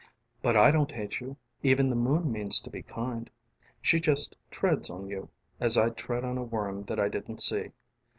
[0.41, 1.37] But I don't hate you.
[1.61, 3.29] Even the moon means to be kind.
[3.83, 7.69] She just treads on you as I'd tread on a worm that I didn't see.